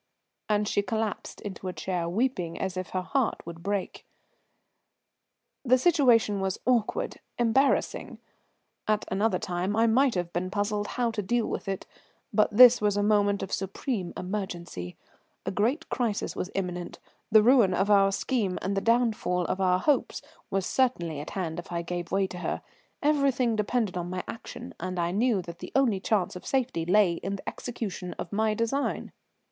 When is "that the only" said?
25.43-25.99